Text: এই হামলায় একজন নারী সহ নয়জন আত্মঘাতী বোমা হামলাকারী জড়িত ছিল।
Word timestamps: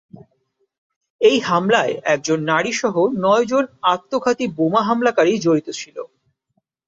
এই 1.21 1.37
হামলায় 1.39 1.93
একজন 2.05 2.39
নারী 2.43 2.71
সহ 2.71 2.95
নয়জন 3.17 3.63
আত্মঘাতী 3.93 4.45
বোমা 4.57 4.81
হামলাকারী 4.83 5.33
জড়িত 5.37 5.67
ছিল। 5.71 5.97